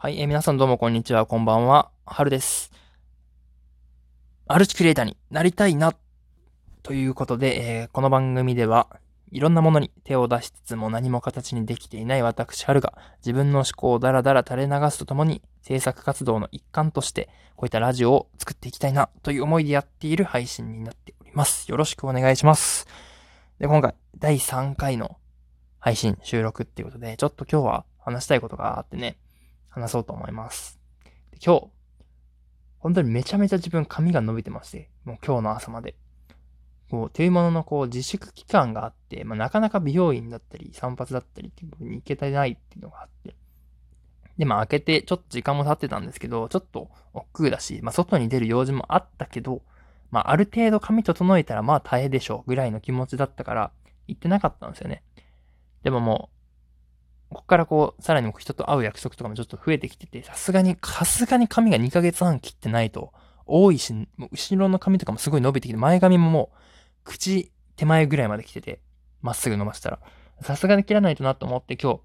[0.00, 2.70] はい、えー、皆さんどうもこんにちは、こんばんは、はるです。
[4.46, 5.92] マルチクリエイターになりたいな、
[6.84, 8.86] ということで、えー、この番組では、
[9.32, 21.68] いろんなものに手を出しつつも何も形にできていない私、はるが、自分の思考をダラダラ垂れ流すとともに、制作活動の一環として、こういったラジオを作っていきたいな、という思いでやっている配信になっております。
[21.68, 22.86] よろしくお願いします。
[23.58, 25.16] で、今回、第3回の
[25.80, 29.18] 配信、収録っていうことで、ちょっと今日は話したいことがあってね、
[29.80, 30.78] 話そうと思います。
[31.44, 31.68] 今日、
[32.78, 35.94] 本当にめちゃめちゃ自分髪が伸びてまして、もう今日の朝まで。
[36.90, 43.36] こう、というもののこう自粛期間があって、まあ、なかなか美容院だったり、散髪だったりっていう部分に行けてないっていうのがあって。
[44.38, 49.62] で、まあ開けてちょっと時間も経ってたんですけど、ちょっと億劫だし、まあ外に出る用事もあったけど、
[50.10, 53.72] まあある程度髪整えたらまあ大変でしょうぐらいの気持ちだったから、
[54.06, 55.02] 行ってなかったんですよね。
[55.82, 56.37] でももう、
[57.30, 63.12] ここからこう、さらに人と会う約束とかもちょっと増えてきてて、さすがに、さすがに髪が2ヶ月半切ってないと、
[63.46, 66.58] 多いし、もう後ろの髪とかもすごい伸びてきて、前髪ももう、
[67.04, 68.80] 口手前ぐらいまで来てて、
[69.22, 70.00] まっすぐ伸ばしたら、
[70.42, 72.00] さすがに切らないとなと思って今日、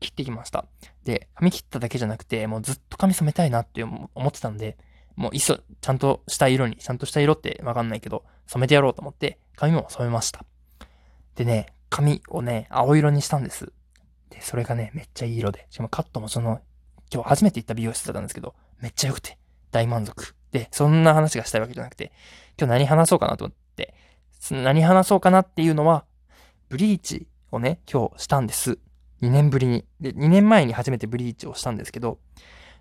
[0.00, 0.66] 切ってきました。
[1.04, 4.78] で、髪切っただけじゃなくて、もうずっと髪染めたいなって思ってたんで、
[5.16, 10.44] もういっそ、ちゃんとした色に、ちゃんとした色ってわかんないけど、染めてやろうと思って、髪も染めました。
[11.34, 13.72] でね、髪をね、青色にしたんです。
[14.40, 15.66] それがね、めっちゃいい色で。
[15.70, 16.60] しかもカットもその、
[17.12, 19.38] 今日初めて行った美容室だったんですけど、めっちゃ良くて、
[19.70, 20.34] 大満足。
[20.52, 22.12] で、そんな話がしたいわけじゃなくて、
[22.58, 23.94] 今日何話そうかなと思って、
[24.50, 26.04] 何話そうかなっていうのは、
[26.68, 28.78] ブリーチをね、今日したんです。
[29.22, 29.84] 2年ぶりに。
[30.00, 32.18] で、2年前に初めてブリーチをしたんですけど、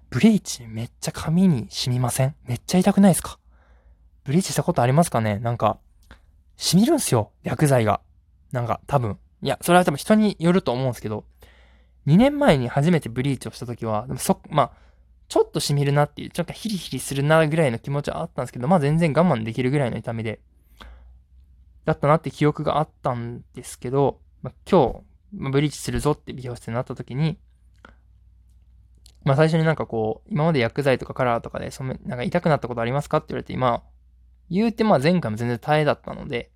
[0.10, 2.36] ブリーチめっちゃ髪に染みません？
[2.46, 3.40] めっちゃ痛くないですか？
[4.24, 5.38] ブリーチしたことありますかね？
[5.40, 5.80] なんか、
[6.56, 7.32] 染みるんすよ。
[7.44, 8.02] 薬剤が。
[8.52, 9.20] なんか、多分。
[9.42, 11.26] いや、それは多分人によると思うんですけど、
[12.08, 14.72] 2年前に初めてブリーチをした時は、でもそ、まあ、
[15.28, 20.40] ちょっと染みるなっていう、ちょっとヒリヒリするなぐらいの気持ちはあったんですけど、まあ全然我慢できるぐらいの痛みで、
[21.86, 25.00] だったなって記憶があったんですけど、まあ、今日、
[25.36, 27.38] まあ、ブリーチするぞって美容室になった時に、
[29.24, 33.84] まあ最初になんかこう、今まで薬剤とかカラーとかで染め、なんか痛くなったことありますかって言われて、今、
[34.50, 36.52] 言うてまあ前回も全然耐えだったので、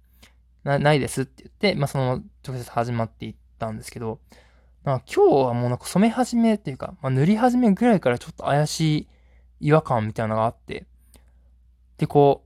[0.64, 4.20] な、ないですって言って、まあその直接始まっていったんですけど、
[4.86, 9.08] 今日はもうなんか染め始めっていうか、まあ、塗り始めぐらいからちょっと怪し
[9.62, 10.86] い違和感みたいなのがあって、
[11.98, 12.44] で、こ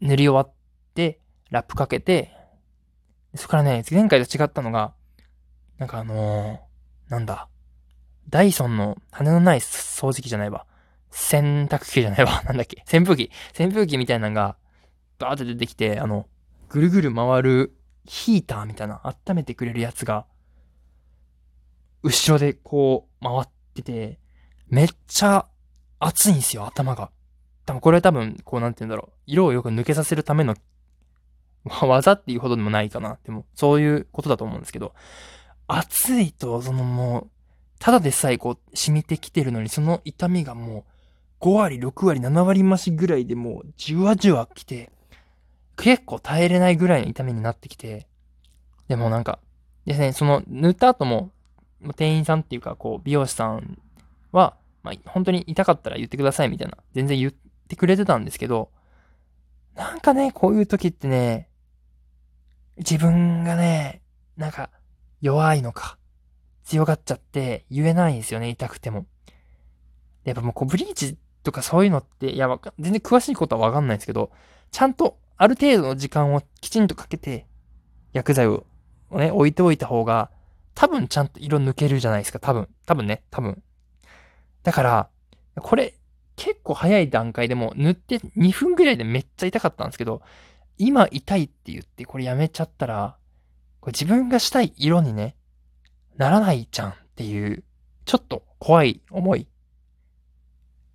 [0.00, 0.54] う、塗り終わっ
[0.94, 1.18] て、
[1.50, 2.32] ラップかけて、
[3.34, 4.92] そこからね、前回と違ったのが、
[5.78, 7.48] なんかあのー、なんだ、
[8.28, 10.66] ダイソンの羽のない掃除機じゃないわ。
[11.10, 12.42] 洗濯機じゃないわ。
[12.46, 13.30] なんだっけ扇風機。
[13.58, 14.56] 扇風機みたいなのが、
[15.18, 16.28] バーって出てきて、あの、
[16.68, 20.26] ぐるぐる回るヒーターみたいな、温めてくれるやつが、
[22.02, 24.18] 後ろでこう回ってて、
[24.68, 25.46] めっちゃ
[25.98, 27.10] 熱いんですよ、頭が。
[27.64, 29.12] 多分これは多分、こうなんて言うんだろう。
[29.26, 30.56] 色をよく抜けさせるための、
[31.64, 33.18] 技っていうほどでもないかな。
[33.24, 34.94] でも、そういうことだと思うんですけど、
[35.68, 37.30] 熱いと、そのもう、
[37.78, 40.84] ただでさえこう、染みてきてるのに、その痛みがも
[41.40, 44.90] う、5割、6割、7割増しぐらいでもう、じわじわ来て、
[45.76, 48.06] 結構耐えれないぐらいの痛みになってきて、
[48.88, 49.38] でもなんか、
[49.84, 51.30] ですね、その、塗った後も、
[51.82, 53.78] ま店員さんっていうか、こう、美容師さん
[54.30, 57.32] は、まあ、本当に痛かったら言ってくださいみたいな、全然言っ
[57.68, 58.70] てくれてたんですけど、
[59.74, 61.48] なんかね、こういう時ってね、
[62.78, 64.02] 自分がね、
[64.36, 64.70] なんか、
[65.20, 65.98] 弱いのか、
[66.64, 69.06] 強がっちゃって言えないんですよね、痛くても。
[70.24, 74.30] やっぱもうこう、ブリーチとかそういうのって、いや、全然詳しいことはわかんないんですけど、
[74.70, 77.46] ちゃんとある程度の時間をきちんとかけて、
[78.12, 78.64] 薬剤を
[79.10, 80.30] ね、置いておいた方が、
[80.74, 82.40] 多分ちゃんと色抜けるじゃないですか。
[82.40, 82.68] 多分。
[82.86, 83.22] 多分ね。
[83.30, 83.62] 多分。
[84.62, 85.10] だから、
[85.56, 85.94] これ、
[86.34, 90.22] 結構早い段階でも塗って2分ぐらいでめっちゃ痛かったんですけど、
[90.78, 93.18] 今痛いって言ってこれやめちゃったら、
[93.80, 95.36] これ自分がしたい色にね、
[96.16, 97.64] ならないじゃんっていう、
[98.06, 99.46] ちょっと怖い思いっ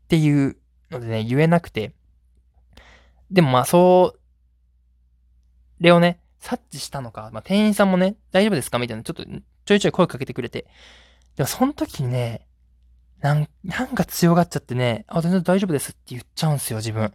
[0.08, 0.58] ていう
[0.90, 1.94] のでね、言えなくて。
[3.30, 4.16] でもまあそ
[5.80, 8.80] う、れをね、察知したのか、まあ店員さんもね、大丈夫ですか？
[8.80, 9.24] みたいな、ちょっと
[9.68, 10.66] ちょいちょい声かけてくれて。
[11.36, 12.48] でもその時にね、
[13.20, 17.14] なん、なんか強がっちゃってね、あ、全然大丈夫ですって言っちゃうんすよ、自分。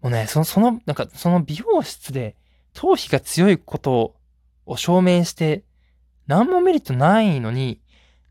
[0.00, 2.36] もうね、その、その、なんか、その美容室で、
[2.72, 4.14] 頭皮が強いこと
[4.64, 5.64] を証明して、
[6.28, 7.80] 何もメリットないのに、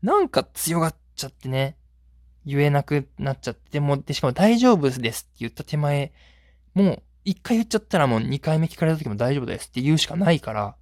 [0.02, 1.76] なんか強がっちゃってね、
[2.46, 6.12] 言えなくなっちゃって、も、で、しかも大丈夫ですって言った手前、
[6.72, 10.76] もう、一回言っちゃったらもう二回目聞かれた時も大丈夫ですって言うしかないから、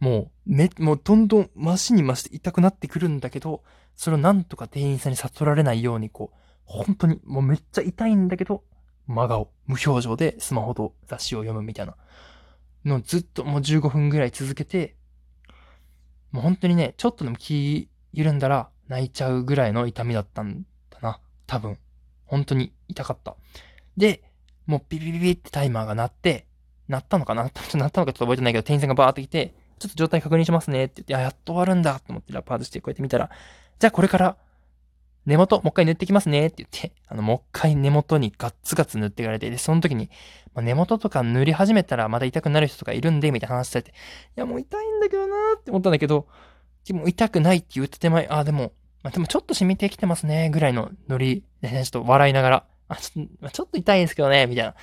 [0.00, 3.62] もう、め、もうどんどん増しに増して痛くなってくるんだけど、
[3.94, 8.64] それをなんとか店員さんに悟られないように、こう、本当にもうめっちゃ痛いんだけど、
[9.06, 11.96] 真顔、無表情でスマホと雑誌を読むみたいな
[12.84, 14.96] のをずっともう15分ぐらい続けて、
[16.32, 21.20] もう本当にね、ちょっとでも気緩んだら泣いちゃうぐらいの痛みだったんだな。
[21.46, 21.78] 多分。
[22.24, 23.36] 本当に痛かった。
[23.96, 24.22] で、
[24.66, 26.46] もうピピピピってタイマーが鳴って、
[26.88, 27.44] 鳴ったのかな？
[27.74, 33.30] 鳴ったのかちょっと覚えてないけど、店員さんがバーって来て、ちょっと状態確認しますねって言って、あ、やっと終わるんだと思ってラパーズしてこうやって見たら、
[33.78, 34.36] じゃあこれから
[35.26, 40.10] 根元、もう一回塗ってきますねって言って、あの、もう一回根元にガッツガツ塗っていかれて、で、その時に、
[40.54, 43.94] まあ、根元とか塗り始めたらまた痛くなる人とかいるんで、みたいな話されて、い
[44.36, 46.26] や、もう痛いんだけどなーって思ったんだけど、
[46.86, 48.72] でも痛くないって言った手前、あ、でも、
[49.02, 54.74] まあ、でもちょっと染みてきてますね、ぐらいのノリで、ね、ちょっと笑いながら、あ、ちょっとま、ちょっと痛いんですけどね、みたいな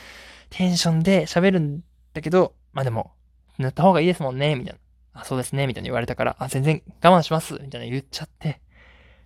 [0.50, 1.82] テンションで喋るん
[2.14, 3.12] だけど、まあでも、
[3.60, 5.22] 塗った方がいいですもんね、みたいな。
[5.22, 8.62] あ、そうですね、みたいに言われたから、あ、全然我慢します、みたいな言っちゃって、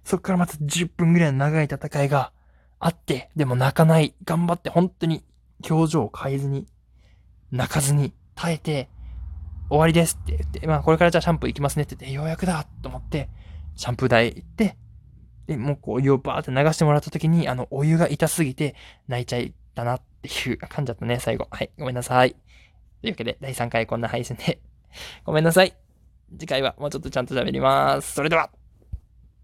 [0.04, 2.31] そっからまた10分ぐらいの長い戦いが
[2.80, 4.13] あって、でも泣かない。
[4.24, 5.24] 頑張って本当に
[5.68, 6.68] 表情を変えずに、
[7.51, 8.89] 泣かずに耐えて、
[9.69, 13.30] 終わりですって言って、まあこれからじゃあシャンプー行きますねって言って、ようやくだと思って、
[13.75, 14.78] シャンプー台行って、
[15.48, 18.75] で、もうこうお湯をバーって流してもらった時に、あの、お湯が痛すぎて
[19.07, 21.48] 泣いちゃったなっていう感じだったね、最後。
[21.50, 22.36] はい、ごめんなさい。
[23.01, 24.59] というわけで、第3回こんな配信で
[25.25, 25.75] ごめんなさい。
[26.31, 28.13] 次回はもうちょっとちゃんと喋ります。
[28.13, 28.50] それでは